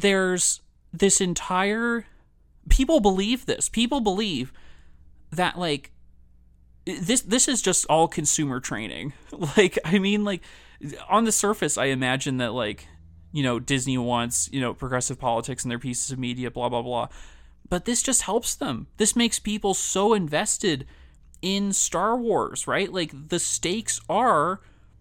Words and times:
there's 0.00 0.60
this 0.92 1.20
entire 1.20 2.06
people 2.68 3.00
believe 3.00 3.46
this. 3.46 3.68
People 3.68 4.00
believe 4.00 4.52
that 5.30 5.58
like 5.58 5.92
this 6.84 7.22
this 7.22 7.48
is 7.48 7.60
just 7.60 7.86
all 7.86 8.08
consumer 8.08 8.60
training. 8.60 9.12
Like 9.56 9.78
I 9.84 9.98
mean 9.98 10.24
like 10.24 10.42
on 11.08 11.24
the 11.24 11.32
surface 11.32 11.76
I 11.76 11.86
imagine 11.86 12.38
that 12.38 12.52
like 12.52 12.86
you 13.32 13.42
know 13.42 13.58
Disney 13.58 13.98
wants, 13.98 14.48
you 14.52 14.60
know, 14.60 14.74
progressive 14.74 15.18
politics 15.18 15.64
in 15.64 15.68
their 15.68 15.78
pieces 15.78 16.10
of 16.10 16.18
media 16.18 16.50
blah 16.50 16.68
blah 16.68 16.82
blah. 16.82 17.08
But 17.68 17.84
this 17.84 18.02
just 18.02 18.22
helps 18.22 18.54
them. 18.54 18.86
This 18.96 19.14
makes 19.14 19.38
people 19.38 19.74
so 19.74 20.14
invested 20.14 20.86
in 21.42 21.72
Star 21.72 22.16
Wars, 22.16 22.66
right? 22.66 22.90
Like 22.90 23.12
the 23.28 23.38
stakes 23.38 24.00
are 24.08 24.60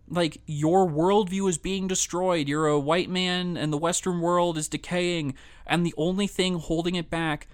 like 0.09 0.41
your 0.45 0.87
worldview 0.87 1.49
is 1.49 1.57
being 1.57 1.87
destroyed. 1.87 2.47
You're 2.47 2.67
a 2.67 2.79
white 2.79 3.09
man 3.09 3.57
and 3.57 3.71
the 3.71 3.77
Western 3.77 4.21
world 4.21 4.57
is 4.57 4.67
decaying, 4.67 5.33
and 5.65 5.85
the 5.85 5.93
only 5.97 6.27
thing 6.27 6.59
holding 6.59 6.95
it 6.95 7.09
back 7.09 7.47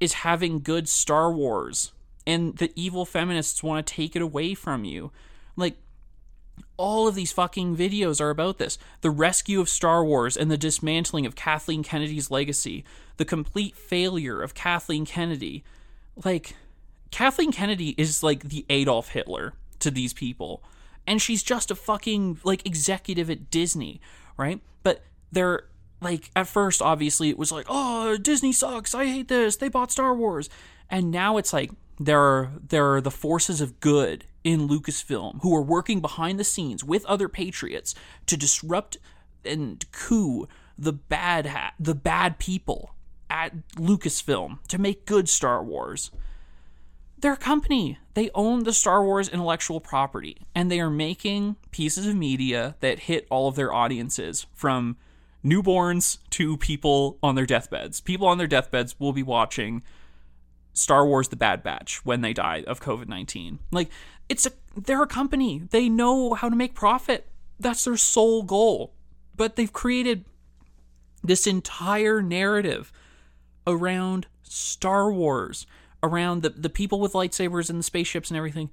is 0.00 0.14
having 0.14 0.60
good 0.60 0.88
Star 0.88 1.32
Wars. 1.32 1.92
And 2.26 2.56
the 2.56 2.72
evil 2.74 3.04
feminists 3.04 3.62
want 3.62 3.86
to 3.86 3.94
take 3.94 4.16
it 4.16 4.22
away 4.22 4.54
from 4.54 4.84
you. 4.84 5.12
Like, 5.54 5.76
all 6.76 7.06
of 7.06 7.14
these 7.14 7.32
fucking 7.32 7.76
videos 7.76 8.20
are 8.20 8.30
about 8.30 8.58
this 8.58 8.78
the 9.00 9.10
rescue 9.10 9.60
of 9.60 9.68
Star 9.68 10.04
Wars 10.04 10.36
and 10.36 10.50
the 10.50 10.58
dismantling 10.58 11.26
of 11.26 11.36
Kathleen 11.36 11.82
Kennedy's 11.82 12.30
legacy, 12.30 12.84
the 13.16 13.24
complete 13.24 13.76
failure 13.76 14.42
of 14.42 14.54
Kathleen 14.54 15.06
Kennedy. 15.06 15.64
Like, 16.24 16.56
Kathleen 17.10 17.52
Kennedy 17.52 17.94
is 17.96 18.22
like 18.22 18.44
the 18.44 18.66
Adolf 18.68 19.10
Hitler 19.10 19.54
to 19.78 19.90
these 19.90 20.12
people. 20.12 20.62
And 21.06 21.22
she's 21.22 21.42
just 21.42 21.70
a 21.70 21.74
fucking 21.74 22.38
like 22.44 22.66
executive 22.66 23.30
at 23.30 23.50
Disney, 23.50 24.00
right? 24.36 24.60
But 24.82 25.02
they're 25.30 25.68
like 26.00 26.30
at 26.36 26.46
first 26.46 26.82
obviously 26.82 27.30
it 27.30 27.38
was 27.38 27.52
like, 27.52 27.66
"Oh, 27.68 28.16
Disney 28.16 28.52
sucks. 28.52 28.94
I 28.94 29.06
hate 29.06 29.28
this. 29.28 29.56
They 29.56 29.68
bought 29.68 29.92
Star 29.92 30.14
Wars." 30.14 30.48
And 30.90 31.10
now 31.10 31.36
it's 31.36 31.52
like 31.52 31.70
there 31.98 32.20
are 32.20 32.52
there 32.68 32.94
are 32.94 33.00
the 33.00 33.10
forces 33.10 33.60
of 33.60 33.80
good 33.80 34.24
in 34.44 34.68
Lucasfilm 34.68 35.40
who 35.42 35.54
are 35.56 35.62
working 35.62 36.00
behind 36.00 36.38
the 36.38 36.44
scenes 36.44 36.84
with 36.84 37.04
other 37.06 37.28
patriots 37.28 37.94
to 38.26 38.36
disrupt 38.36 38.96
and 39.44 39.84
coup 39.92 40.46
the 40.78 40.92
bad 40.92 41.46
hat, 41.46 41.74
the 41.80 41.94
bad 41.94 42.38
people 42.38 42.94
at 43.30 43.52
Lucasfilm 43.76 44.58
to 44.68 44.78
make 44.78 45.06
good 45.06 45.28
Star 45.28 45.62
Wars. 45.62 46.10
They're 47.18 47.32
a 47.32 47.36
company. 47.36 47.98
They 48.14 48.30
own 48.34 48.64
the 48.64 48.72
Star 48.72 49.04
Wars 49.04 49.28
intellectual 49.28 49.80
property, 49.80 50.38
and 50.54 50.70
they 50.70 50.80
are 50.80 50.90
making 50.90 51.56
pieces 51.70 52.06
of 52.06 52.14
media 52.14 52.76
that 52.80 53.00
hit 53.00 53.26
all 53.30 53.48
of 53.48 53.56
their 53.56 53.72
audiences 53.72 54.46
from 54.54 54.96
newborns 55.44 56.18
to 56.30 56.56
people 56.56 57.18
on 57.22 57.34
their 57.34 57.46
deathbeds. 57.46 58.00
People 58.00 58.26
on 58.26 58.38
their 58.38 58.46
deathbeds 58.46 58.98
will 58.98 59.12
be 59.12 59.22
watching 59.22 59.82
Star 60.72 61.06
Wars 61.06 61.28
The 61.28 61.36
Bad 61.36 61.62
Batch 61.62 62.04
when 62.04 62.20
they 62.20 62.32
die 62.32 62.64
of 62.66 62.80
COVID-19. 62.80 63.58
Like 63.72 63.90
it's 64.28 64.46
a 64.46 64.52
they're 64.76 65.02
a 65.02 65.06
company. 65.06 65.62
They 65.70 65.88
know 65.88 66.34
how 66.34 66.50
to 66.50 66.56
make 66.56 66.74
profit. 66.74 67.28
That's 67.58 67.84
their 67.84 67.96
sole 67.96 68.42
goal. 68.42 68.92
But 69.34 69.56
they've 69.56 69.72
created 69.72 70.26
this 71.24 71.46
entire 71.46 72.20
narrative 72.20 72.92
around 73.66 74.26
Star 74.42 75.10
Wars 75.10 75.66
around 76.02 76.42
the 76.42 76.50
the 76.50 76.70
people 76.70 77.00
with 77.00 77.12
lightsabers 77.12 77.70
and 77.70 77.78
the 77.78 77.84
spaceships 77.84 78.30
and 78.30 78.36
everything 78.36 78.70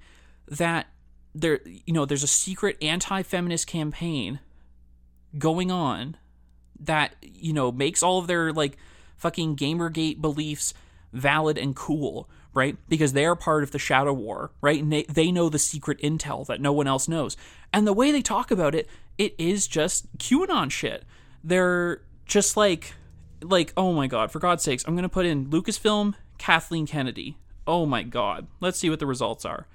that 0.48 0.86
there 1.34 1.60
you 1.64 1.92
know 1.92 2.04
there's 2.04 2.22
a 2.22 2.28
secret 2.28 2.76
anti-feminist 2.82 3.66
campaign 3.66 4.40
going 5.38 5.70
on 5.70 6.16
that 6.78 7.14
you 7.22 7.52
know 7.52 7.72
makes 7.72 8.02
all 8.02 8.18
of 8.18 8.26
their 8.26 8.52
like 8.52 8.76
fucking 9.16 9.56
gamergate 9.56 10.20
beliefs 10.20 10.74
valid 11.12 11.58
and 11.58 11.74
cool 11.76 12.28
right? 12.52 12.76
Because 12.88 13.14
they 13.14 13.24
are 13.24 13.34
part 13.34 13.64
of 13.64 13.72
the 13.72 13.80
shadow 13.80 14.12
war 14.12 14.52
right? 14.60 14.80
And 14.80 14.92
they, 14.92 15.02
they 15.04 15.32
know 15.32 15.48
the 15.48 15.58
secret 15.58 16.00
intel 16.00 16.46
that 16.46 16.60
no 16.60 16.72
one 16.72 16.86
else 16.86 17.08
knows. 17.08 17.36
And 17.72 17.84
the 17.84 17.92
way 17.92 18.12
they 18.12 18.22
talk 18.22 18.50
about 18.50 18.74
it 18.74 18.88
it 19.18 19.34
is 19.38 19.66
just 19.66 20.16
qanon 20.18 20.70
shit. 20.70 21.04
They're 21.42 22.02
just 22.26 22.56
like 22.56 22.94
like 23.42 23.72
oh 23.76 23.92
my 23.92 24.06
god 24.06 24.30
for 24.30 24.38
god's 24.38 24.62
sakes 24.62 24.84
i'm 24.86 24.96
gonna 24.96 25.08
put 25.08 25.26
in 25.26 25.46
lucasfilm 25.46 26.14
Kathleen 26.38 26.86
Kennedy. 26.86 27.36
Oh 27.66 27.86
my 27.86 28.02
god. 28.02 28.46
Let's 28.60 28.78
see 28.78 28.90
what 28.90 28.98
the 28.98 29.06
results 29.06 29.44
are. 29.44 29.66